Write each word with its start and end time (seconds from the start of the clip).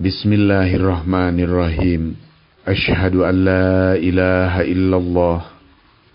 بسم 0.00 0.32
الله 0.32 0.76
الرحمن 0.76 1.36
الرحيم 1.40 2.02
أشهد 2.68 3.14
أن 3.16 3.36
لا 3.44 3.94
إله 3.96 4.52
إلا 4.72 4.96
الله 4.96 5.38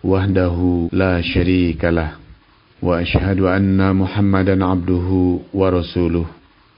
وحده 0.04 0.58
لا 0.93 1.21
شريك 1.21 1.85
له 1.85 2.11
وأشهد 2.82 3.40
أن 3.42 3.95
محمدا 3.95 4.66
عبده 4.66 5.09
ورسوله 5.53 6.25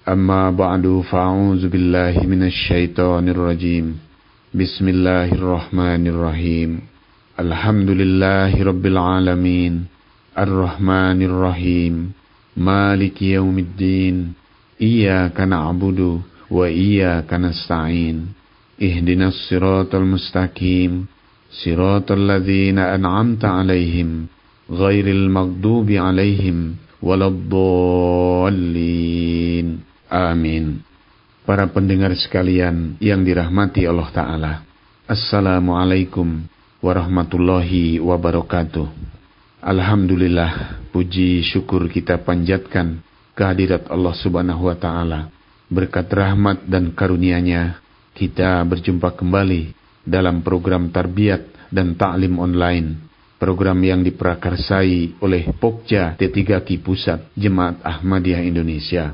أما 0.07 0.51
بعد 0.51 0.85
فأعوذ 1.11 1.67
بالله 1.69 2.15
من 2.27 2.43
الشيطان 2.43 3.29
الرجيم 3.29 3.85
بسم 4.55 4.85
الله 4.87 5.27
الرحمن 5.39 6.07
الرحيم 6.07 6.69
الحمد 7.39 7.89
لله 7.89 8.51
رب 8.63 8.85
العالمين 8.85 9.73
الرحمن 10.37 11.19
الرحيم 11.29 11.93
مالك 12.57 13.21
يوم 13.21 13.55
الدين 13.59 14.15
إياك 14.81 15.37
نعبد 15.41 16.21
wa 16.47 16.67
iyyaka 16.67 17.37
nasta'in. 17.39 18.31
Ihdinas 18.77 19.47
siratal 19.47 20.05
mustaqim. 20.05 21.07
Siratal 21.47 22.27
ladzina 22.27 22.91
an'amta 22.93 23.55
'alaihim 23.57 24.27
ghairil 24.67 25.31
maghdubi 25.31 25.95
'alaihim 25.95 26.75
waladdallin. 26.99 28.47
Amin. 30.11 30.83
Para 31.47 31.67
pendengar 31.71 32.11
sekalian 32.15 32.99
yang 32.99 33.23
dirahmati 33.23 33.87
Allah 33.87 34.09
Ta'ala. 34.11 34.67
Assalamualaikum 35.07 36.43
warahmatullahi 36.83 38.03
wabarakatuh. 38.03 38.83
Alhamdulillah, 39.63 40.83
puji 40.91 41.39
syukur 41.47 41.87
kita 41.87 42.19
panjatkan 42.19 42.99
kehadirat 43.31 43.87
Allah 43.87 44.11
Subhanahu 44.11 44.67
wa 44.67 44.75
Ta'ala. 44.75 45.31
Berkat 45.67 46.07
rahmat 46.15 46.63
dan 46.63 46.95
karunia-Nya, 46.95 47.83
kita 48.15 48.63
berjumpa 48.63 49.19
kembali 49.19 49.75
dalam 50.07 50.39
program 50.39 50.87
Tarbiyat 50.87 51.67
dan 51.67 51.91
Ta'lim 51.99 52.39
Online. 52.39 52.95
Program 53.35 53.75
yang 53.83 53.99
diprakarsai 53.99 55.19
oleh 55.19 55.51
Pokja 55.59 56.15
T3Ki 56.15 56.79
Pusat 56.79 57.35
Jemaat 57.35 57.83
Ahmadiyah 57.83 58.47
Indonesia. 58.47 59.11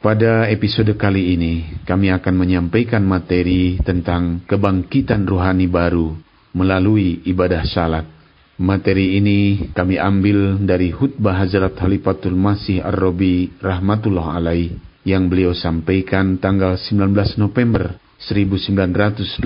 Pada 0.00 0.48
episode 0.48 0.96
kali 0.96 1.36
ini, 1.36 1.84
kami 1.84 2.08
akan 2.08 2.34
menyampaikan 2.40 3.04
materi 3.04 3.76
tentang 3.84 4.48
kebangkitan 4.48 5.28
rohani 5.28 5.68
baru 5.68 6.16
melalui 6.56 7.20
ibadah 7.28 7.68
salat. 7.68 8.08
Materi 8.56 9.20
ini 9.20 9.68
kami 9.76 10.00
ambil 10.00 10.56
dari 10.64 10.88
khutbah 10.88 11.36
Hazrat 11.44 11.76
Khalifatul 11.76 12.32
Masih 12.32 12.80
Ar-Rabi 12.80 13.60
rahmatullah 13.60 14.40
alaih 14.40 14.85
yang 15.06 15.30
beliau 15.30 15.54
sampaikan 15.54 16.42
tanggal 16.42 16.74
19 16.74 17.38
November 17.38 17.94
1985 18.18 19.38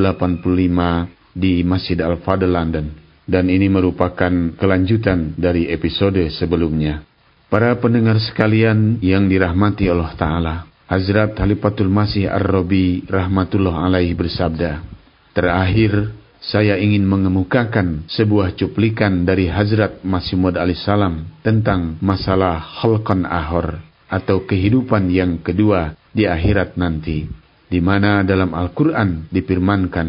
di 1.36 1.60
Masjid 1.60 2.00
Al-Fadl 2.00 2.48
London. 2.48 2.96
Dan 3.28 3.46
ini 3.52 3.68
merupakan 3.68 4.32
kelanjutan 4.56 5.36
dari 5.36 5.68
episode 5.70 6.18
sebelumnya. 6.34 7.04
Para 7.52 7.76
pendengar 7.78 8.18
sekalian 8.18 8.98
yang 9.04 9.28
dirahmati 9.28 9.86
Allah 9.86 10.16
Ta'ala, 10.16 10.54
Hazrat 10.88 11.38
Khalifatul 11.38 11.92
Masih 11.92 12.26
Ar-Rabi 12.26 13.06
rahmatullah 13.06 13.86
alaihi 13.86 14.16
bersabda, 14.16 14.82
Terakhir, 15.30 16.10
saya 16.42 16.74
ingin 16.80 17.06
mengemukakan 17.06 18.08
sebuah 18.10 18.56
cuplikan 18.58 19.22
dari 19.28 19.46
Hazrat 19.46 20.02
Masih 20.02 20.34
Maud 20.40 20.58
salam 20.82 21.28
tentang 21.44 22.00
masalah 22.02 22.58
khalqan 22.82 23.28
ahor 23.28 23.89
atau 24.10 24.42
kehidupan 24.42 25.06
yang 25.08 25.38
kedua 25.38 25.94
di 26.10 26.26
akhirat 26.26 26.74
nanti. 26.74 27.30
Di 27.70 27.78
mana 27.78 28.26
dalam 28.26 28.50
Al-Quran 28.50 29.30
difirmankan, 29.30 30.08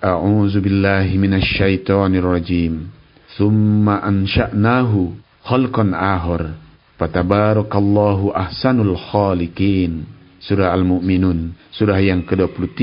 A'udzu 0.00 0.64
billahi 0.64 1.20
minasyaitonir 1.20 2.24
rajim. 2.24 2.88
Thumma 3.36 4.00
ansha'nahu 4.00 5.12
khalqan 5.44 5.92
ahor 5.92 6.56
Fatabarakallahu 6.96 8.32
ahsanul 8.32 8.94
khaliqin. 8.94 10.06
Surah 10.42 10.74
Al-Mu'minun, 10.74 11.54
surah 11.70 11.98
yang 12.02 12.26
ke-23, 12.26 12.78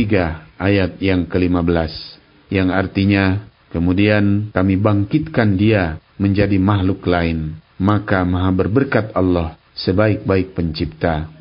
ayat 0.55 0.95
yang 1.03 1.27
ke-15. 1.27 1.91
Yang 2.51 2.69
artinya, 2.71 3.23
kemudian 3.71 4.51
kami 4.55 4.79
bangkitkan 4.79 5.59
dia 5.59 5.99
menjadi 6.15 6.55
makhluk 6.55 7.03
lain. 7.03 7.59
Maka 7.79 8.27
maha 8.27 8.51
berberkat 8.51 9.15
Allah 9.15 9.58
sebaik-baik 9.83 10.55
pencipta. 10.55 11.31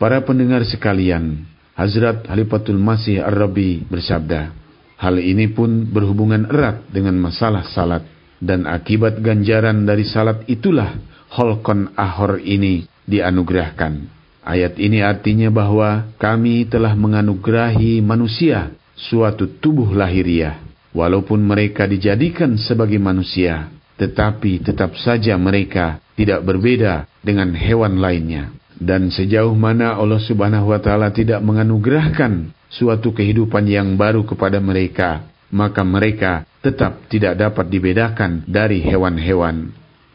Para 0.00 0.24
pendengar 0.24 0.64
sekalian, 0.66 1.44
Hazrat 1.74 2.26
Halifatul 2.30 2.78
Masih 2.78 3.22
Ar-Rabi 3.22 3.86
bersabda, 3.86 4.54
Hal 4.94 5.18
ini 5.18 5.50
pun 5.50 5.90
berhubungan 5.90 6.46
erat 6.48 6.86
dengan 6.88 7.18
masalah 7.18 7.66
salat. 7.66 8.06
Dan 8.44 8.68
akibat 8.68 9.24
ganjaran 9.24 9.88
dari 9.88 10.04
salat 10.04 10.44
itulah 10.46 10.96
holkon 11.32 11.96
ahor 11.96 12.38
ini 12.38 12.84
dianugerahkan. 13.08 14.04
Ayat 14.44 14.76
ini 14.76 15.00
artinya 15.00 15.48
bahwa 15.48 16.12
kami 16.20 16.68
telah 16.68 16.92
menganugerahi 16.92 18.04
manusia 18.04 18.76
suatu 18.94 19.48
tubuh 19.58 19.96
lahiriah. 19.96 20.60
Walaupun 20.94 21.42
mereka 21.42 21.90
dijadikan 21.90 22.54
sebagai 22.54 23.02
manusia, 23.02 23.66
tetapi 23.98 24.62
tetap 24.62 24.94
saja 25.00 25.34
mereka 25.34 25.98
tidak 26.14 26.46
berbeda 26.46 27.10
dengan 27.24 27.56
hewan 27.56 27.98
lainnya. 27.98 28.52
Dan 28.74 29.08
sejauh 29.08 29.54
mana 29.56 29.96
Allah 29.96 30.20
Subhanahu 30.20 30.70
wa 30.70 30.78
taala 30.82 31.08
tidak 31.10 31.40
menganugerahkan 31.40 32.52
suatu 32.68 33.10
kehidupan 33.16 33.64
yang 33.64 33.96
baru 33.96 34.26
kepada 34.28 34.60
mereka, 34.60 35.24
maka 35.48 35.80
mereka 35.80 36.44
tetap 36.60 37.06
tidak 37.08 37.38
dapat 37.38 37.66
dibedakan 37.70 38.44
dari 38.44 38.82
hewan-hewan 38.84 39.72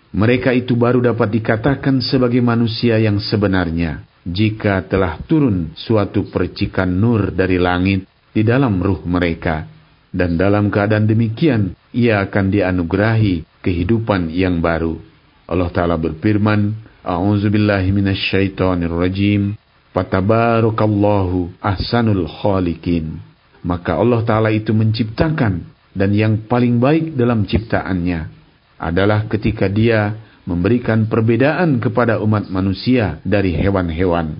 mereka 0.09 0.49
itu 0.57 0.73
baru 0.73 1.05
dapat 1.05 1.29
dikatakan 1.37 2.01
sebagai 2.01 2.41
manusia 2.41 2.97
yang 2.97 3.21
sebenarnya 3.21 4.09
jika 4.25 4.81
telah 4.89 5.21
turun 5.29 5.69
suatu 5.77 6.25
percikan 6.33 6.89
nur 6.89 7.29
dari 7.29 7.61
langit 7.61 8.09
di 8.33 8.41
dalam 8.41 8.81
ruh 8.81 9.05
mereka. 9.05 9.69
Dan 10.09 10.41
dalam 10.41 10.73
keadaan 10.73 11.05
demikian, 11.05 11.77
ia 11.93 12.25
akan 12.25 12.49
dianugerahi 12.49 13.61
kehidupan 13.61 14.33
yang 14.33 14.57
baru. 14.57 14.97
Allah 15.45 15.69
Ta'ala 15.69 16.01
berfirman, 16.01 16.88
A'udzubillahi 17.03 17.89
minasyaitonirrajim, 17.95 19.55
Fatabarakallahu 19.89 21.57
ahsanul 21.59 22.29
khalikin. 22.29 23.17
Maka 23.65 23.97
Allah 23.99 24.21
Ta'ala 24.23 24.49
itu 24.53 24.71
menciptakan 24.71 25.65
dan 25.91 26.09
yang 26.13 26.45
paling 26.47 26.77
baik 26.79 27.17
dalam 27.17 27.43
ciptaannya 27.43 28.31
adalah 28.79 29.27
ketika 29.27 29.67
dia 29.67 30.15
memberikan 30.47 31.11
perbedaan 31.11 31.83
kepada 31.83 32.23
umat 32.23 32.47
manusia 32.47 33.19
dari 33.27 33.51
hewan-hewan. 33.53 34.39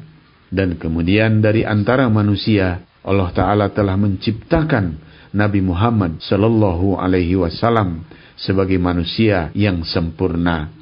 Dan 0.50 0.80
kemudian 0.80 1.44
dari 1.44 1.68
antara 1.68 2.08
manusia, 2.08 2.81
Allah 3.03 3.30
Ta'ala 3.36 3.68
telah 3.69 4.00
menciptakan 4.00 4.98
Nabi 5.36 5.62
Muhammad 5.62 6.18
Sallallahu 6.25 6.98
Alaihi 6.98 7.38
Wasallam 7.38 8.08
sebagai 8.40 8.80
manusia 8.81 9.53
yang 9.53 9.86
sempurna. 9.86 10.78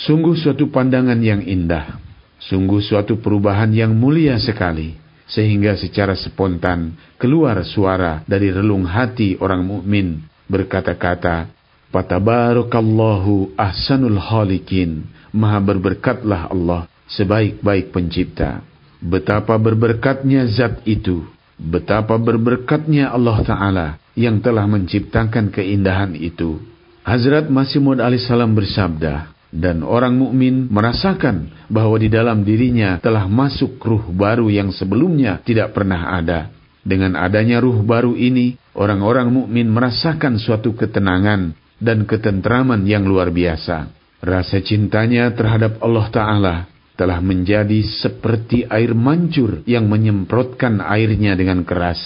Sungguh 0.00 0.32
suatu 0.32 0.72
pandangan 0.72 1.20
yang 1.20 1.44
indah, 1.44 2.00
sungguh 2.40 2.80
suatu 2.80 3.20
perubahan 3.20 3.68
yang 3.68 3.92
mulia 3.92 4.40
sekali, 4.40 4.96
sehingga 5.28 5.76
secara 5.76 6.16
spontan 6.16 6.96
keluar 7.20 7.60
suara 7.68 8.24
dari 8.24 8.48
relung 8.48 8.88
hati 8.88 9.36
orang 9.36 9.60
mukmin 9.60 10.24
berkata-kata, 10.48 11.52
Fatabarakallahu 11.90 13.58
ahsanul 13.58 14.18
khalikin. 14.18 15.06
Maha 15.30 15.62
berberkatlah 15.62 16.50
Allah 16.50 16.90
sebaik-baik 17.10 17.94
pencipta. 17.94 18.62
Betapa 19.02 19.58
berberkatnya 19.58 20.46
zat 20.50 20.82
itu. 20.86 21.26
Betapa 21.60 22.16
berberkatnya 22.16 23.10
Allah 23.10 23.38
Ta'ala 23.44 23.88
yang 24.14 24.38
telah 24.40 24.64
menciptakan 24.66 25.52
keindahan 25.52 26.14
itu. 26.16 26.62
Hazrat 27.04 27.50
Masih 27.50 27.82
Maud 27.82 28.00
salam 28.22 28.54
bersabda, 28.54 29.32
dan 29.50 29.82
orang 29.82 30.14
mukmin 30.14 30.70
merasakan 30.70 31.50
bahwa 31.66 31.98
di 31.98 32.06
dalam 32.06 32.46
dirinya 32.46 33.02
telah 33.02 33.26
masuk 33.26 33.82
ruh 33.82 34.06
baru 34.14 34.46
yang 34.46 34.70
sebelumnya 34.70 35.42
tidak 35.42 35.74
pernah 35.74 36.14
ada. 36.14 36.54
Dengan 36.80 37.18
adanya 37.18 37.60
ruh 37.60 37.84
baru 37.84 38.16
ini, 38.16 38.56
orang-orang 38.72 39.28
mukmin 39.28 39.68
merasakan 39.68 40.40
suatu 40.40 40.72
ketenangan 40.72 41.52
dan 41.76 42.08
ketentraman 42.08 42.88
yang 42.88 43.04
luar 43.04 43.28
biasa. 43.28 43.92
Rasa 44.20 44.64
cintanya 44.64 45.32
terhadap 45.32 45.80
Allah 45.80 46.06
Ta'ala 46.08 46.56
telah 46.96 47.20
menjadi 47.24 47.80
seperti 48.04 48.68
air 48.68 48.92
mancur 48.92 49.64
yang 49.64 49.88
menyemprotkan 49.88 50.84
airnya 50.84 51.32
dengan 51.32 51.64
keras 51.64 52.00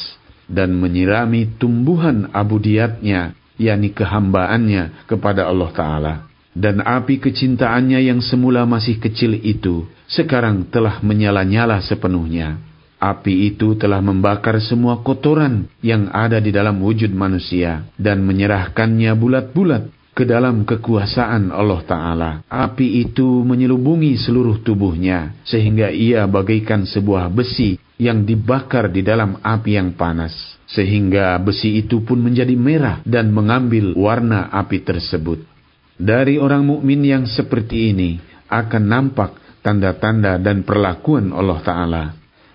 dan 0.46 0.78
menyirami 0.78 1.58
tumbuhan 1.58 2.30
abudiatnya, 2.30 3.34
yakni 3.58 3.90
kehambaannya 3.90 5.06
kepada 5.10 5.50
Allah 5.50 5.70
Ta'ala. 5.74 6.14
Dan 6.54 6.86
api 6.86 7.18
kecintaannya 7.18 7.98
yang 8.06 8.22
semula 8.22 8.62
masih 8.62 9.02
kecil 9.02 9.34
itu, 9.42 9.90
sekarang 10.06 10.70
telah 10.70 11.02
menyala-nyala 11.02 11.82
sepenuhnya. 11.82 12.62
Api 13.02 13.52
itu 13.52 13.74
telah 13.74 14.00
membakar 14.00 14.56
semua 14.62 15.02
kotoran 15.02 15.68
yang 15.84 16.08
ada 16.14 16.40
di 16.40 16.54
dalam 16.54 16.80
wujud 16.80 17.10
manusia 17.12 17.84
dan 17.98 18.24
menyerahkannya 18.24 19.12
bulat-bulat 19.12 19.92
ke 20.14 20.22
dalam 20.22 20.62
kekuasaan 20.62 21.50
Allah 21.50 21.82
Ta'ala. 21.82 22.30
Api 22.46 23.02
itu 23.02 23.42
menyelubungi 23.42 24.14
seluruh 24.14 24.62
tubuhnya, 24.62 25.34
sehingga 25.42 25.90
ia 25.90 26.24
bagaikan 26.30 26.86
sebuah 26.86 27.28
besi 27.34 27.76
yang 27.98 28.22
dibakar 28.22 28.88
di 28.88 29.02
dalam 29.02 29.42
api 29.42 29.74
yang 29.74 29.92
panas. 29.98 30.32
Sehingga 30.64 31.36
besi 31.42 31.82
itu 31.82 32.00
pun 32.06 32.22
menjadi 32.22 32.56
merah 32.56 33.04
dan 33.04 33.28
mengambil 33.34 33.92
warna 33.98 34.48
api 34.48 34.80
tersebut. 34.80 35.53
Dari 35.94 36.42
orang 36.42 36.66
mukmin 36.66 37.06
yang 37.06 37.24
seperti 37.26 37.94
ini 37.94 38.18
akan 38.50 38.82
nampak 38.82 39.30
tanda-tanda 39.62 40.42
dan 40.42 40.66
perlakuan 40.66 41.30
Allah 41.30 41.58
Ta'ala. 41.62 42.04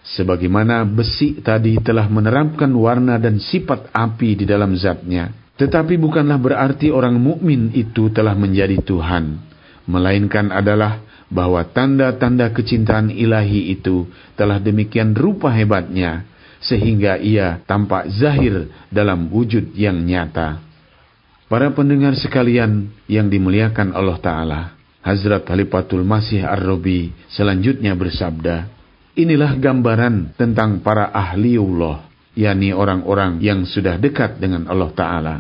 Sebagaimana 0.04 0.84
besi 0.90 1.40
tadi 1.40 1.78
telah 1.80 2.10
menerapkan 2.10 2.72
warna 2.74 3.16
dan 3.22 3.38
sifat 3.38 3.94
api 3.94 4.42
di 4.42 4.46
dalam 4.48 4.74
zatnya, 4.74 5.30
tetapi 5.60 6.00
bukanlah 6.00 6.40
berarti 6.40 6.90
orang 6.90 7.20
mukmin 7.20 7.70
itu 7.76 8.10
telah 8.10 8.34
menjadi 8.34 8.80
Tuhan, 8.82 9.38
melainkan 9.86 10.50
adalah 10.56 11.04
bahwa 11.30 11.62
tanda-tanda 11.68 12.50
kecintaan 12.50 13.14
ilahi 13.14 13.76
itu 13.76 14.10
telah 14.34 14.58
demikian 14.58 15.14
rupa 15.14 15.54
hebatnya 15.54 16.26
sehingga 16.60 17.22
ia 17.22 17.62
tampak 17.70 18.10
zahir 18.18 18.68
dalam 18.90 19.30
wujud 19.30 19.76
yang 19.78 20.00
nyata. 20.04 20.69
Para 21.50 21.74
pendengar 21.74 22.14
sekalian 22.14 22.94
yang 23.10 23.26
dimuliakan 23.26 23.98
Allah 23.98 24.22
Ta'ala, 24.22 24.62
Hazrat 25.02 25.50
Khalifatul 25.50 26.06
Masih 26.06 26.46
Ar-Robi 26.46 27.10
selanjutnya 27.34 27.98
bersabda, 27.98 28.70
Inilah 29.18 29.58
gambaran 29.58 30.38
tentang 30.38 30.78
para 30.86 31.10
ahliullah, 31.10 32.06
yakni 32.38 32.70
orang-orang 32.70 33.42
yang 33.42 33.66
sudah 33.66 33.98
dekat 33.98 34.38
dengan 34.38 34.70
Allah 34.70 34.94
Ta'ala. 34.94 35.36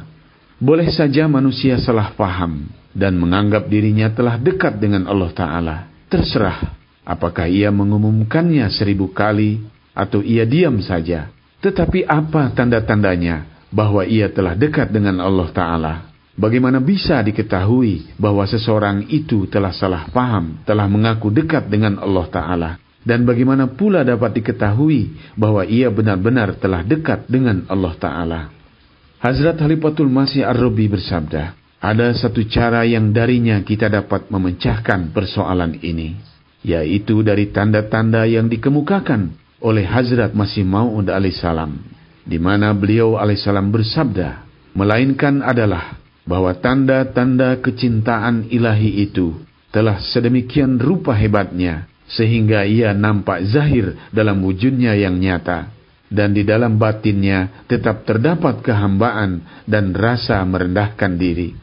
Boleh 0.57 0.89
saja 0.89 1.29
manusia 1.29 1.77
salah 1.77 2.09
paham 2.17 2.65
dan 2.89 3.13
menganggap 3.13 3.69
dirinya 3.69 4.09
telah 4.09 4.41
dekat 4.41 4.81
dengan 4.81 5.06
Allah 5.06 5.29
Ta'ala. 5.29 5.77
Terserah 6.09 6.73
apakah 7.06 7.45
ia 7.45 7.69
mengumumkannya 7.69 8.65
seribu 8.73 9.13
kali 9.13 9.61
atau 9.94 10.25
ia 10.25 10.41
diam 10.50 10.81
saja. 10.81 11.29
Tetapi 11.61 12.09
apa 12.09 12.50
tanda-tandanya 12.57 13.58
bahwa 13.69 14.06
ia 14.06 14.30
telah 14.30 14.57
dekat 14.57 14.89
dengan 14.89 15.21
Allah 15.21 15.50
Ta'ala? 15.54 15.94
Bagaimana 16.39 16.80
bisa 16.80 17.19
diketahui 17.19 18.16
bahwa 18.16 18.48
seseorang 18.48 19.04
itu 19.12 19.44
telah 19.51 19.75
salah 19.75 20.07
paham, 20.07 20.63
telah 20.63 20.88
mengaku 20.88 21.27
dekat 21.33 21.68
dengan 21.68 22.00
Allah 22.00 22.27
Ta'ala? 22.31 22.71
Dan 23.00 23.24
bagaimana 23.24 23.68
pula 23.68 24.04
dapat 24.04 24.39
diketahui 24.39 25.36
bahwa 25.39 25.63
ia 25.63 25.88
benar-benar 25.92 26.56
telah 26.60 26.83
dekat 26.83 27.27
dengan 27.27 27.68
Allah 27.68 27.94
Ta'ala? 27.95 28.42
Hazrat 29.19 29.60
Halifatul 29.60 30.07
Masih 30.07 30.48
Ar-Rabi 30.48 30.88
bersabda, 30.88 31.60
ada 31.80 32.07
satu 32.16 32.44
cara 32.48 32.88
yang 32.88 33.12
darinya 33.12 33.60
kita 33.63 33.92
dapat 33.92 34.31
memecahkan 34.31 35.12
persoalan 35.12 35.80
ini, 35.83 36.16
yaitu 36.63 37.19
dari 37.19 37.51
tanda-tanda 37.51 38.24
yang 38.27 38.48
dikemukakan 38.48 39.36
oleh 39.60 39.83
Hazrat 39.83 40.31
Masih 40.31 40.63
Maud 40.63 41.12
alaihissalam, 41.12 41.99
di 42.30 42.38
mana 42.38 42.70
beliau 42.78 43.18
alaihissalam 43.18 43.74
bersabda, 43.74 44.46
melainkan 44.78 45.42
adalah 45.42 45.98
bahwa 46.30 46.54
tanda-tanda 46.54 47.58
kecintaan 47.58 48.54
ilahi 48.54 49.10
itu 49.10 49.34
telah 49.74 49.98
sedemikian 49.98 50.78
rupa 50.78 51.18
hebatnya, 51.18 51.90
sehingga 52.06 52.70
ia 52.70 52.94
nampak 52.94 53.50
zahir 53.50 53.98
dalam 54.14 54.46
wujudnya 54.46 54.94
yang 54.94 55.18
nyata 55.18 55.74
dan 56.10 56.34
di 56.34 56.42
dalam 56.42 56.78
batinnya 56.81 57.66
tetap 57.70 58.06
terdapat 58.06 58.66
kehambaan 58.66 59.46
dan 59.70 59.94
rasa 59.94 60.42
merendahkan 60.42 61.18
diri. 61.18 61.54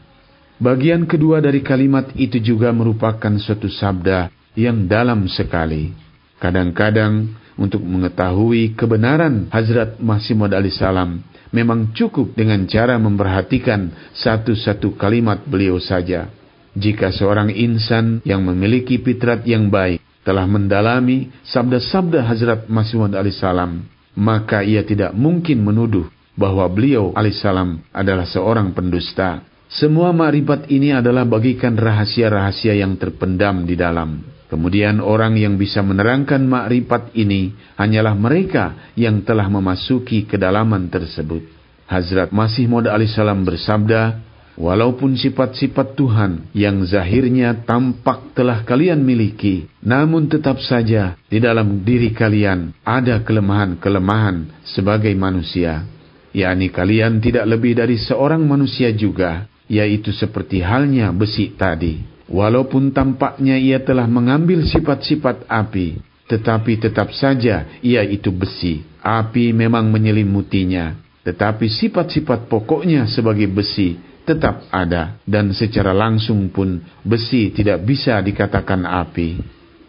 Bagian 0.57 1.05
kedua 1.05 1.43
dari 1.43 1.61
kalimat 1.61 2.09
itu 2.17 2.41
juga 2.41 2.73
merupakan 2.73 3.29
suatu 3.37 3.69
sabda 3.69 4.31
yang 4.57 4.89
dalam 4.89 5.29
sekali. 5.29 5.93
Kadang-kadang 6.41 7.37
untuk 7.57 7.81
mengetahui 7.83 8.77
kebenaran 8.77 9.49
Hazrat 9.49 9.97
Masih 9.97 10.37
Maud 10.37 10.53
salam 10.73 11.25
memang 11.49 11.91
cukup 11.91 12.37
dengan 12.37 12.63
cara 12.69 12.95
memperhatikan 13.01 13.89
satu-satu 14.13 14.95
kalimat 14.95 15.41
beliau 15.43 15.81
saja. 15.81 16.29
Jika 16.77 17.09
seorang 17.09 17.49
insan 17.49 18.21
yang 18.21 18.45
memiliki 18.45 19.01
fitrat 19.01 19.41
yang 19.49 19.73
baik 19.73 19.99
telah 20.21 20.45
mendalami 20.45 21.33
sabda-sabda 21.43 22.23
Hazrat 22.23 22.69
Masih 22.69 23.01
Maud 23.01 23.17
salam 23.33 23.83
maka 24.17 24.65
ia 24.65 24.81
tidak 24.81 25.13
mungkin 25.13 25.61
menuduh 25.61 26.09
bahwa 26.33 26.65
beliau 26.69 27.13
alaihissalam 27.13 27.81
adalah 27.93 28.25
seorang 28.25 28.73
pendusta. 28.73 29.45
Semua 29.69 30.09
makrifat 30.15 30.69
ini 30.73 30.95
adalah 30.95 31.27
bagikan 31.27 31.77
rahasia-rahasia 31.77 32.77
yang 32.77 32.97
terpendam 32.97 33.67
di 33.67 33.75
dalam. 33.77 34.36
Kemudian 34.47 35.03
orang 35.03 35.35
yang 35.35 35.59
bisa 35.59 35.83
menerangkan 35.83 36.39
makrifat 36.47 37.11
ini 37.19 37.51
hanyalah 37.75 38.15
mereka 38.15 38.95
yang 38.95 39.19
telah 39.27 39.51
memasuki 39.51 40.23
kedalaman 40.23 40.87
tersebut. 40.87 41.43
Hazrat 41.87 42.31
Masih 42.31 42.67
Maud 42.67 42.87
alaihissalam 42.87 43.43
bersabda, 43.43 44.27
Walaupun 44.57 45.13
sifat-sifat 45.13 45.93
Tuhan 45.93 46.49
yang 46.57 46.81
zahirnya 46.81 47.61
tampak 47.61 48.33
telah 48.33 48.65
kalian 48.65 49.05
miliki, 49.05 49.69
namun 49.85 50.25
tetap 50.25 50.57
saja 50.65 51.13
di 51.29 51.37
dalam 51.37 51.85
diri 51.85 52.09
kalian 52.09 52.73
ada 52.81 53.21
kelemahan-kelemahan 53.21 54.65
sebagai 54.65 55.13
manusia. 55.13 55.85
yakni 56.33 56.73
kalian 56.73 57.21
tidak 57.21 57.45
lebih 57.45 57.77
dari 57.77 58.01
seorang 58.01 58.41
manusia 58.45 58.89
juga, 58.93 59.45
yaitu 59.69 60.09
seperti 60.09 60.65
halnya 60.65 61.13
besi 61.13 61.53
tadi. 61.53 62.16
Walaupun 62.27 62.91
tampaknya 62.91 63.55
ia 63.55 63.79
telah 63.79 64.03
mengambil 64.03 64.67
sifat-sifat 64.67 65.47
api, 65.47 66.03
tetapi 66.27 66.75
tetap 66.75 67.15
saja 67.15 67.79
ia 67.79 68.03
itu 68.03 68.29
besi. 68.35 68.83
Api 68.99 69.55
memang 69.55 69.87
menyelimutinya, 69.87 70.99
tetapi 71.23 71.71
sifat-sifat 71.71 72.51
pokoknya 72.51 73.07
sebagai 73.07 73.47
besi 73.47 73.95
tetap 74.27 74.67
ada 74.75 75.15
dan 75.23 75.55
secara 75.55 75.95
langsung 75.95 76.51
pun 76.51 76.83
besi 77.07 77.55
tidak 77.55 77.87
bisa 77.87 78.19
dikatakan 78.19 78.83
api. 78.83 79.39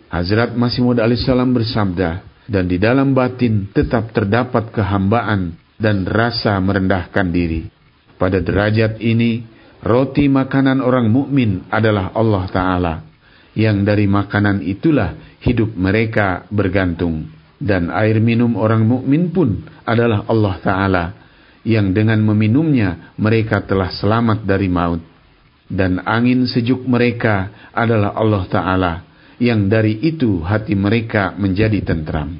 Hazrat 0.08 0.54
Masih 0.54 0.86
Maud 0.86 1.02
alaihissalam 1.02 1.50
bersabda, 1.50 2.22
dan 2.48 2.64
di 2.70 2.78
dalam 2.80 3.12
batin 3.12 3.68
tetap 3.74 4.14
terdapat 4.14 4.70
kehambaan 4.72 5.58
dan 5.76 6.06
rasa 6.06 6.56
merendahkan 6.62 7.28
diri. 7.28 7.68
Pada 8.16 8.40
derajat 8.40 8.98
ini, 9.02 9.44
roti 9.82 10.26
makanan 10.26 10.82
orang 10.82 11.10
mukmin 11.10 11.66
adalah 11.70 12.14
Allah 12.14 12.44
Ta'ala, 12.50 12.94
yang 13.58 13.82
dari 13.82 14.06
makanan 14.06 14.62
itulah 14.62 15.38
hidup 15.42 15.74
mereka 15.74 16.46
bergantung. 16.50 17.30
Dan 17.58 17.90
air 17.90 18.22
minum 18.22 18.54
orang 18.54 18.86
mukmin 18.86 19.34
pun 19.34 19.66
adalah 19.82 20.22
Allah 20.30 20.56
Ta'ala, 20.62 21.04
yang 21.66 21.90
dengan 21.90 22.22
meminumnya 22.22 23.14
mereka 23.18 23.66
telah 23.66 23.90
selamat 23.90 24.46
dari 24.46 24.70
maut. 24.70 25.02
Dan 25.68 26.00
angin 26.06 26.48
sejuk 26.48 26.86
mereka 26.86 27.68
adalah 27.74 28.14
Allah 28.14 28.44
Ta'ala, 28.46 28.92
yang 29.42 29.66
dari 29.66 29.98
itu 30.06 30.40
hati 30.40 30.78
mereka 30.78 31.34
menjadi 31.34 31.82
tentram. 31.82 32.38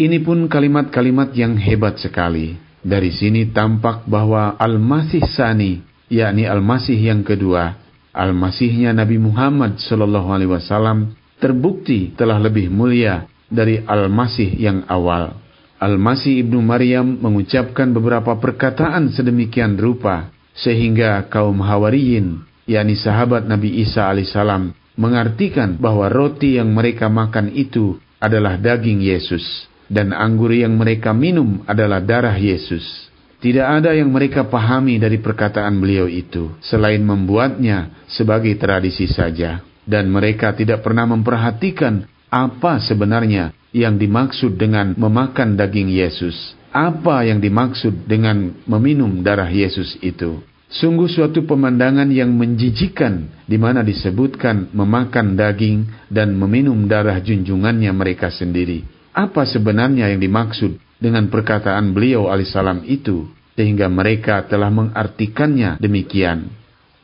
Ini 0.00 0.16
pun 0.24 0.48
kalimat-kalimat 0.48 1.36
yang 1.36 1.60
hebat 1.60 2.00
sekali. 2.00 2.56
Dari 2.80 3.12
sini 3.12 3.52
tampak 3.52 4.08
bahwa 4.08 4.56
Al-Masih 4.56 5.20
Sani, 5.28 5.84
yakni 6.10 6.44
Al-Masih 6.44 6.98
yang 6.98 7.22
kedua, 7.22 7.78
Al-Masihnya 8.10 8.90
Nabi 8.90 9.22
Muhammad 9.22 9.78
Sallallahu 9.78 10.28
Alaihi 10.34 10.50
Wasallam 10.50 11.14
terbukti 11.38 12.12
telah 12.18 12.42
lebih 12.42 12.68
mulia 12.68 13.30
dari 13.46 13.80
Al-Masih 13.80 14.58
yang 14.58 14.82
awal. 14.90 15.38
Al-Masih 15.80 16.44
Ibnu 16.44 16.60
Maryam 16.60 17.16
mengucapkan 17.22 17.88
beberapa 17.94 18.36
perkataan 18.36 19.14
sedemikian 19.14 19.80
rupa 19.80 20.28
sehingga 20.52 21.24
kaum 21.32 21.62
Hawariyin, 21.64 22.44
yakni 22.68 22.98
sahabat 22.98 23.48
Nabi 23.48 23.80
Isa 23.80 24.10
alaihissalam, 24.10 24.76
mengartikan 25.00 25.80
bahwa 25.80 26.12
roti 26.12 26.60
yang 26.60 26.74
mereka 26.76 27.08
makan 27.08 27.54
itu 27.56 27.96
adalah 28.20 28.60
daging 28.60 29.00
Yesus 29.00 29.70
dan 29.88 30.12
anggur 30.12 30.52
yang 30.52 30.76
mereka 30.76 31.10
minum 31.16 31.64
adalah 31.64 31.98
darah 32.04 32.36
Yesus. 32.36 33.09
Tidak 33.40 33.64
ada 33.64 33.96
yang 33.96 34.12
mereka 34.12 34.44
pahami 34.44 35.00
dari 35.00 35.16
perkataan 35.16 35.80
beliau 35.80 36.04
itu 36.04 36.52
selain 36.60 37.00
membuatnya 37.00 38.04
sebagai 38.04 38.52
tradisi 38.60 39.08
saja 39.08 39.64
dan 39.88 40.12
mereka 40.12 40.52
tidak 40.52 40.84
pernah 40.84 41.08
memperhatikan 41.08 42.04
apa 42.28 42.84
sebenarnya 42.84 43.56
yang 43.72 43.96
dimaksud 43.96 44.60
dengan 44.60 44.92
memakan 44.92 45.56
daging 45.56 45.88
Yesus? 45.88 46.36
Apa 46.68 47.24
yang 47.24 47.40
dimaksud 47.40 48.04
dengan 48.04 48.60
meminum 48.68 49.24
darah 49.24 49.48
Yesus 49.48 49.96
itu? 50.04 50.44
Sungguh 50.70 51.10
suatu 51.10 51.42
pemandangan 51.48 52.12
yang 52.12 52.30
menjijikan 52.36 53.26
di 53.48 53.58
mana 53.58 53.82
disebutkan 53.82 54.70
memakan 54.70 55.34
daging 55.34 55.88
dan 56.12 56.36
meminum 56.36 56.76
darah 56.86 57.18
junjungannya 57.18 57.90
mereka 57.90 58.28
sendiri. 58.30 58.86
apa 59.10 59.42
sebenarnya 59.42 60.06
yang 60.06 60.22
dimaksud 60.22 60.78
dengan 61.00 61.26
perkataan 61.32 61.96
beliau 61.96 62.28
alaihissalam 62.28 62.84
itu 62.86 63.26
sehingga 63.56 63.88
mereka 63.88 64.44
telah 64.46 64.70
mengartikannya 64.70 65.80
demikian. 65.80 66.52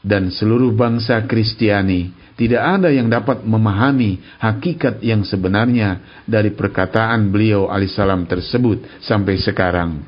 Dan 0.06 0.30
seluruh 0.30 0.70
bangsa 0.70 1.18
Kristiani 1.26 2.14
tidak 2.38 2.62
ada 2.62 2.92
yang 2.92 3.10
dapat 3.10 3.42
memahami 3.42 4.22
hakikat 4.38 5.02
yang 5.02 5.26
sebenarnya 5.26 6.22
dari 6.28 6.54
perkataan 6.54 7.32
beliau 7.32 7.66
alaihissalam 7.66 8.28
tersebut 8.28 9.02
sampai 9.02 9.40
sekarang. 9.40 10.04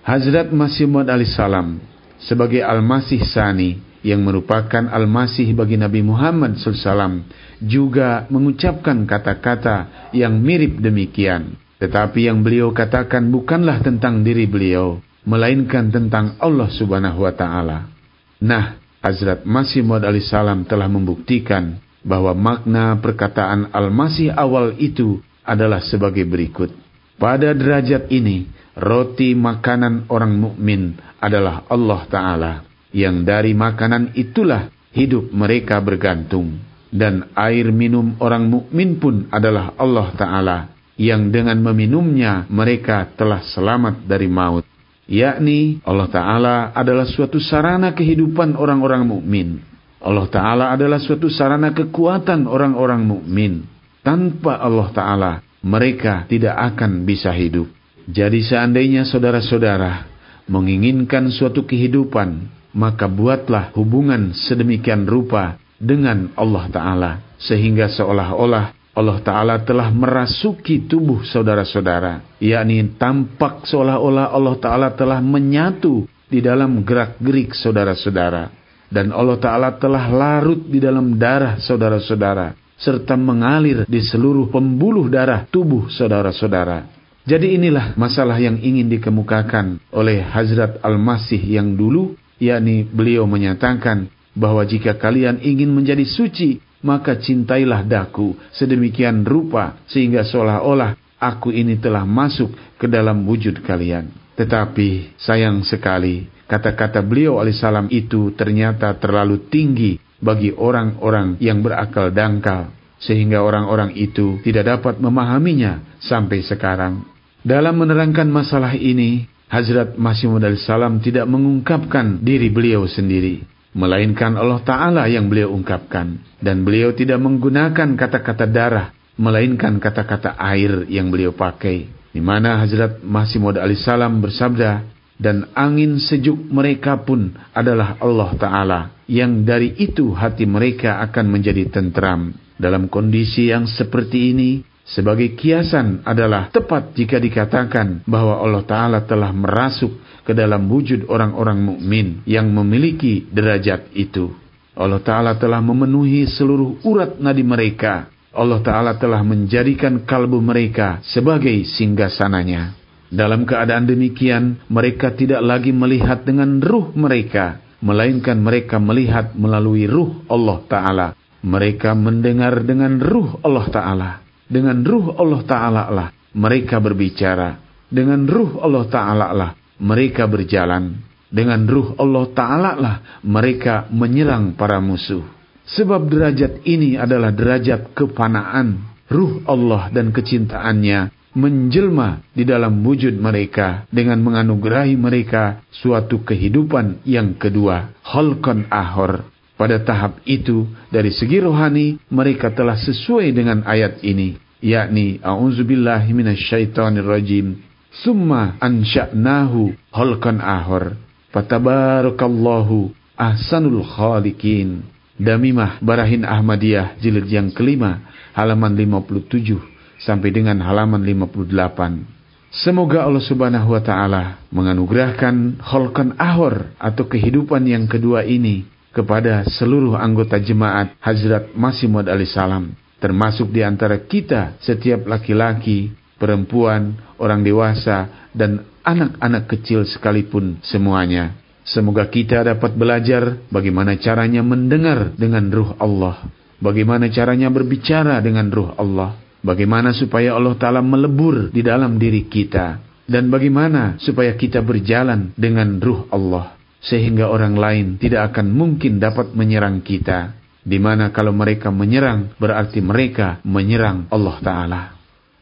Hazrat 0.00 0.48
Masih 0.54 0.88
Maud 0.88 1.10
alaihissalam 1.10 1.82
sebagai 2.24 2.64
Al-Masih 2.64 3.20
Sani 3.26 3.76
yang 4.04 4.20
merupakan 4.20 4.84
Al-Masih 4.86 5.52
bagi 5.56 5.80
Nabi 5.80 6.04
Muhammad 6.04 6.60
SAW 6.60 7.24
juga 7.60 8.28
mengucapkan 8.28 9.04
kata-kata 9.08 10.10
yang 10.12 10.36
mirip 10.40 10.80
demikian. 10.80 11.63
Tetapi 11.84 12.32
yang 12.32 12.40
beliau 12.40 12.72
katakan 12.72 13.28
bukanlah 13.28 13.84
tentang 13.84 14.24
diri 14.24 14.48
beliau, 14.48 15.04
melainkan 15.28 15.92
tentang 15.92 16.40
Allah 16.40 16.72
Subhanahu 16.72 17.28
wa 17.28 17.32
taala. 17.36 17.92
Nah, 18.40 18.80
Hazrat 19.04 19.44
Masih 19.44 19.84
Maud 19.84 20.00
salam 20.24 20.64
telah 20.64 20.88
membuktikan 20.88 21.76
bahwa 22.00 22.32
makna 22.32 22.96
perkataan 23.04 23.68
Al-Masih 23.68 24.32
awal 24.32 24.80
itu 24.80 25.20
adalah 25.44 25.84
sebagai 25.84 26.24
berikut. 26.24 26.72
Pada 27.20 27.52
derajat 27.52 28.08
ini, 28.08 28.48
roti 28.80 29.36
makanan 29.36 30.08
orang 30.08 30.40
mukmin 30.40 30.96
adalah 31.20 31.68
Allah 31.68 32.00
Ta'ala, 32.08 32.52
yang 32.96 33.28
dari 33.28 33.52
makanan 33.52 34.16
itulah 34.16 34.72
hidup 34.96 35.28
mereka 35.36 35.84
bergantung. 35.84 36.64
Dan 36.88 37.28
air 37.36 37.68
minum 37.68 38.16
orang 38.24 38.48
mukmin 38.48 38.96
pun 38.96 39.28
adalah 39.28 39.76
Allah 39.76 40.08
Ta'ala, 40.16 40.58
yang 40.94 41.34
dengan 41.34 41.58
meminumnya 41.58 42.46
mereka 42.46 43.10
telah 43.18 43.42
selamat 43.42 44.06
dari 44.06 44.30
maut. 44.30 44.64
Yakni 45.04 45.84
Allah 45.84 46.08
Ta'ala 46.08 46.56
adalah 46.72 47.04
suatu 47.04 47.36
sarana 47.36 47.92
kehidupan 47.92 48.56
orang-orang 48.56 49.04
mukmin. 49.04 49.60
Allah 50.00 50.28
Ta'ala 50.28 50.64
adalah 50.72 51.00
suatu 51.00 51.28
sarana 51.28 51.76
kekuatan 51.76 52.48
orang-orang 52.48 53.04
mukmin. 53.04 53.64
Tanpa 54.04 54.60
Allah 54.60 54.88
Ta'ala, 54.92 55.32
mereka 55.64 56.28
tidak 56.28 56.56
akan 56.56 57.08
bisa 57.08 57.32
hidup. 57.32 57.68
Jadi 58.04 58.44
seandainya 58.44 59.08
saudara-saudara 59.08 60.04
menginginkan 60.44 61.32
suatu 61.32 61.64
kehidupan, 61.64 62.52
maka 62.76 63.08
buatlah 63.08 63.72
hubungan 63.72 64.36
sedemikian 64.36 65.08
rupa 65.08 65.56
dengan 65.80 66.32
Allah 66.36 66.64
Ta'ala. 66.68 67.12
Sehingga 67.40 67.88
seolah-olah 67.92 68.73
Allah 68.94 69.18
Ta'ala 69.18 69.58
telah 69.66 69.90
merasuki 69.90 70.86
tubuh 70.86 71.26
saudara-saudara. 71.26 72.38
yakni 72.38 72.94
tampak 72.94 73.66
seolah-olah 73.66 74.30
Allah 74.30 74.54
Ta'ala 74.62 74.88
telah 74.94 75.18
menyatu 75.18 76.06
di 76.30 76.38
dalam 76.38 76.86
gerak-gerik 76.86 77.58
saudara-saudara. 77.58 78.54
Dan 78.86 79.10
Allah 79.10 79.38
Ta'ala 79.42 79.68
telah 79.74 80.06
larut 80.14 80.62
di 80.70 80.78
dalam 80.78 81.18
darah 81.18 81.58
saudara-saudara. 81.58 82.54
Serta 82.78 83.18
mengalir 83.18 83.82
di 83.90 83.98
seluruh 83.98 84.46
pembuluh 84.50 85.10
darah 85.10 85.42
tubuh 85.50 85.90
saudara-saudara. 85.90 86.86
Jadi 87.26 87.58
inilah 87.58 87.98
masalah 87.98 88.38
yang 88.38 88.60
ingin 88.62 88.86
dikemukakan 88.94 89.80
oleh 89.90 90.22
Hazrat 90.22 90.78
Al-Masih 90.84 91.40
yang 91.40 91.74
dulu, 91.74 92.14
yakni 92.38 92.86
beliau 92.86 93.26
menyatakan 93.26 94.06
bahwa 94.36 94.60
jika 94.66 94.98
kalian 94.98 95.40
ingin 95.40 95.70
menjadi 95.70 96.04
suci, 96.04 96.60
maka 96.84 97.16
cintailah 97.16 97.80
daku 97.88 98.36
sedemikian 98.52 99.24
rupa 99.24 99.80
sehingga 99.88 100.20
seolah-olah 100.20 101.00
aku 101.16 101.48
ini 101.48 101.80
telah 101.80 102.04
masuk 102.04 102.52
ke 102.76 102.84
dalam 102.84 103.24
wujud 103.24 103.64
kalian. 103.64 104.12
Tetapi 104.36 105.16
sayang 105.16 105.64
sekali 105.64 106.28
kata-kata 106.44 107.00
beliau 107.00 107.40
alaihissalam 107.40 107.88
itu 107.88 108.36
ternyata 108.36 108.92
terlalu 109.00 109.48
tinggi 109.48 109.96
bagi 110.20 110.52
orang-orang 110.52 111.40
yang 111.40 111.64
berakal 111.64 112.12
dangkal 112.12 112.68
sehingga 113.00 113.40
orang-orang 113.40 113.96
itu 113.96 114.44
tidak 114.44 114.76
dapat 114.76 115.00
memahaminya 115.00 115.96
sampai 116.04 116.44
sekarang. 116.44 117.04
Dalam 117.44 117.76
menerangkan 117.76 118.28
masalah 118.28 118.72
ini, 118.72 119.28
Hazrat 119.52 120.00
Masih 120.00 120.32
salam 120.64 121.04
tidak 121.04 121.28
mengungkapkan 121.28 122.24
diri 122.24 122.48
beliau 122.48 122.88
sendiri 122.88 123.53
melainkan 123.74 124.38
Allah 124.38 124.62
Ta'ala 124.62 125.04
yang 125.10 125.26
beliau 125.26 125.52
ungkapkan. 125.52 126.22
Dan 126.40 126.62
beliau 126.62 126.94
tidak 126.94 127.20
menggunakan 127.20 127.98
kata-kata 127.98 128.46
darah, 128.48 128.94
melainkan 129.18 129.76
kata-kata 129.82 130.38
air 130.38 130.86
yang 130.88 131.10
beliau 131.10 131.34
pakai. 131.34 131.90
Di 132.14 132.22
mana 132.22 132.62
Hazrat 132.62 133.02
Masih 133.02 133.42
Maud 133.42 133.58
salam 133.82 134.22
bersabda, 134.22 134.86
dan 135.18 135.50
angin 135.54 135.98
sejuk 135.98 136.38
mereka 136.50 137.02
pun 137.02 137.34
adalah 137.54 137.98
Allah 137.98 138.30
Ta'ala, 138.38 138.80
yang 139.10 139.42
dari 139.42 139.74
itu 139.78 140.14
hati 140.14 140.46
mereka 140.46 141.02
akan 141.02 141.26
menjadi 141.30 141.70
tentram. 141.70 142.34
Dalam 142.54 142.86
kondisi 142.86 143.50
yang 143.50 143.66
seperti 143.66 144.30
ini, 144.30 144.62
sebagai 144.84 145.34
kiasan 145.34 146.06
adalah 146.06 146.52
tepat 146.54 146.94
jika 146.94 147.18
dikatakan 147.18 148.06
bahwa 148.06 148.38
Allah 148.38 148.62
Ta'ala 148.62 148.98
telah 149.02 149.34
merasuk 149.34 149.90
ke 150.24 150.32
dalam 150.32 150.66
wujud 150.66 151.06
orang-orang 151.06 151.60
mukmin 151.60 152.06
yang 152.24 152.48
memiliki 152.48 153.28
derajat 153.28 153.92
itu. 153.92 154.32
Allah 154.74 154.98
Ta'ala 154.98 155.38
telah 155.38 155.62
memenuhi 155.62 156.26
seluruh 156.26 156.82
urat 156.82 157.20
nadi 157.22 157.46
mereka. 157.46 158.10
Allah 158.34 158.58
Ta'ala 158.58 158.98
telah 158.98 159.22
menjadikan 159.22 160.02
kalbu 160.02 160.42
mereka 160.42 160.98
sebagai 161.06 161.62
singgasananya. 161.68 162.74
Dalam 163.14 163.46
keadaan 163.46 163.86
demikian, 163.86 164.58
mereka 164.66 165.14
tidak 165.14 165.38
lagi 165.38 165.70
melihat 165.70 166.26
dengan 166.26 166.58
ruh 166.58 166.90
mereka, 166.98 167.62
melainkan 167.78 168.34
mereka 168.42 168.82
melihat 168.82 169.38
melalui 169.38 169.86
ruh 169.86 170.26
Allah 170.26 170.58
Ta'ala. 170.66 171.08
Mereka 171.44 171.94
mendengar 171.94 172.66
dengan 172.66 172.98
ruh 172.98 173.38
Allah 173.46 173.66
Ta'ala. 173.70 174.10
Dengan 174.50 174.82
ruh 174.82 175.14
Allah 175.14 175.40
Ta'ala 175.46 175.82
lah 175.94 176.08
mereka 176.34 176.82
berbicara. 176.82 177.62
Dengan 177.86 178.26
ruh 178.26 178.58
Allah 178.58 178.84
Ta'ala 178.90 179.28
lah 179.30 179.50
mereka 179.84 180.24
berjalan. 180.24 181.04
Dengan 181.28 181.68
ruh 181.68 181.92
Allah 182.00 182.24
Ta'ala 182.32 182.72
lah 182.78 182.96
mereka 183.20 183.90
menyerang 183.92 184.56
para 184.56 184.80
musuh. 184.80 185.20
Sebab 185.68 186.08
derajat 186.08 186.64
ini 186.64 186.96
adalah 186.96 187.28
derajat 187.34 187.92
kepanaan. 187.92 188.96
Ruh 189.12 189.44
Allah 189.44 189.92
dan 189.92 190.08
kecintaannya 190.14 191.12
menjelma 191.34 192.22
di 192.30 192.46
dalam 192.46 192.80
wujud 192.80 193.18
mereka 193.18 193.84
dengan 193.90 194.22
menganugerahi 194.22 194.94
mereka 194.94 195.60
suatu 195.74 196.22
kehidupan 196.22 197.04
yang 197.04 197.36
kedua. 197.36 197.92
Holkon 198.06 198.70
ahor. 198.70 199.26
Pada 199.54 199.78
tahap 199.82 200.18
itu, 200.26 200.66
dari 200.90 201.14
segi 201.14 201.38
rohani, 201.38 201.98
mereka 202.10 202.50
telah 202.50 202.74
sesuai 202.74 203.30
dengan 203.30 203.62
ayat 203.62 204.02
ini, 204.02 204.34
yakni 204.58 205.22
A'udzubillahi 205.22 206.10
minasyaitonirrajim 206.10 207.73
Summa 208.02 208.58
ansha'nahu 208.58 209.76
holkan 209.94 210.42
ahor. 210.42 210.98
Fatabarakallahu 211.30 212.90
ahsanul 213.14 213.86
khalikin. 213.86 214.82
Damimah 215.14 215.78
Barahin 215.78 216.26
Ahmadiyah 216.26 216.98
jilid 216.98 217.30
yang 217.30 217.54
kelima 217.54 218.02
halaman 218.34 218.74
57 218.74 220.02
sampai 220.02 220.34
dengan 220.34 220.58
halaman 220.58 221.06
58. 221.06 222.14
Semoga 222.54 223.06
Allah 223.06 223.22
Subhanahu 223.22 223.74
wa 223.74 223.82
taala 223.82 224.42
menganugerahkan 224.50 225.62
holkan 225.62 226.18
ahor 226.18 226.74
atau 226.78 227.06
kehidupan 227.06 227.66
yang 227.66 227.86
kedua 227.86 228.26
ini 228.26 228.66
kepada 228.94 229.42
seluruh 229.46 229.98
anggota 229.98 230.38
jemaat 230.38 230.94
Hazrat 231.02 231.50
Masih 231.58 231.90
Maud 231.90 232.06
salam 232.30 232.74
termasuk 233.02 233.50
di 233.50 233.60
antara 233.66 233.98
kita 234.00 234.56
setiap 234.62 235.04
laki-laki 235.10 235.90
perempuan, 236.18 236.98
orang 237.18 237.42
dewasa, 237.42 238.30
dan 238.34 238.66
anak-anak 238.84 239.48
kecil 239.48 239.88
sekalipun 239.88 240.60
semuanya. 240.62 241.34
Semoga 241.64 242.04
kita 242.12 242.44
dapat 242.44 242.76
belajar 242.76 243.40
bagaimana 243.48 243.96
caranya 243.96 244.44
mendengar 244.44 245.16
dengan 245.16 245.48
ruh 245.48 245.72
Allah. 245.80 246.28
Bagaimana 246.60 247.08
caranya 247.08 247.48
berbicara 247.48 248.20
dengan 248.20 248.52
ruh 248.52 248.76
Allah. 248.76 249.16
Bagaimana 249.40 249.96
supaya 249.96 250.36
Allah 250.36 250.56
Ta'ala 250.60 250.84
melebur 250.84 251.48
di 251.48 251.64
dalam 251.64 251.96
diri 251.96 252.28
kita. 252.28 252.80
Dan 253.04 253.32
bagaimana 253.32 253.96
supaya 254.00 254.36
kita 254.36 254.60
berjalan 254.60 255.32
dengan 255.36 255.80
ruh 255.80 256.08
Allah. 256.12 256.56
Sehingga 256.84 257.32
orang 257.32 257.56
lain 257.56 257.86
tidak 257.96 258.32
akan 258.32 258.52
mungkin 258.52 259.00
dapat 259.00 259.32
menyerang 259.32 259.80
kita. 259.80 260.36
Di 260.64 260.76
mana 260.76 261.12
kalau 261.12 261.32
mereka 261.32 261.72
menyerang 261.72 262.36
berarti 262.36 262.80
mereka 262.84 263.40
menyerang 263.44 264.08
Allah 264.12 264.36
Ta'ala. 264.40 264.93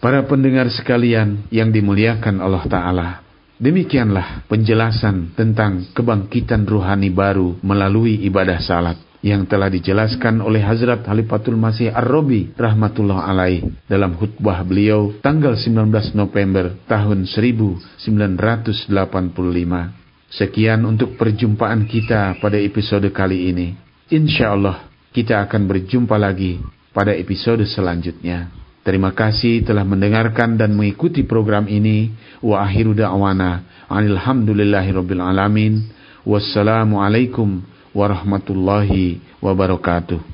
Para 0.02 0.26
pendengar 0.26 0.66
sekalian 0.66 1.46
yang 1.54 1.70
dimuliakan 1.70 2.42
Allah 2.42 2.66
Ta'ala, 2.66 3.08
demikianlah 3.62 4.50
penjelasan 4.50 5.30
tentang 5.38 5.94
kebangkitan 5.94 6.66
ruhani 6.66 7.06
baru 7.14 7.54
melalui 7.62 8.18
ibadah 8.26 8.58
salat. 8.58 8.98
yang 9.22 9.46
telah 9.46 9.70
dijelaskan 9.70 10.42
oleh 10.42 10.58
Hazrat 10.58 11.06
Halifatul 11.06 11.54
Masih 11.54 11.94
Ar-Robi 11.94 12.58
rahmatullah 12.58 13.30
alaih 13.30 13.62
dalam 13.86 14.18
khutbah 14.18 14.66
beliau 14.66 15.14
tanggal 15.22 15.54
19 15.54 16.18
November 16.18 16.74
tahun 16.90 17.30
1985. 17.30 18.90
Sekian 20.26 20.82
untuk 20.82 21.14
perjumpaan 21.14 21.86
kita 21.86 22.42
pada 22.42 22.58
episode 22.58 23.06
kali 23.14 23.54
ini. 23.54 23.78
Insya 24.10 24.58
Allah 24.58 24.90
kita 25.14 25.38
akan 25.46 25.70
berjumpa 25.70 26.18
lagi 26.18 26.58
pada 26.90 27.14
episode 27.14 27.62
selanjutnya. 27.62 28.61
Terima 28.82 29.14
kasih 29.14 29.62
telah 29.62 29.86
mendengarkan 29.86 30.58
dan 30.58 30.74
mengikuti 30.74 31.22
program 31.22 31.70
ini. 31.70 32.10
Wa 32.42 32.66
akhiru 32.66 32.98
da'wana 32.98 33.86
alhamdulillahirabbil 33.86 35.22
alamin. 35.22 35.86
Wassalamualaikum 36.26 37.62
warahmatullahi 37.94 39.22
wabarakatuh. 39.38 40.31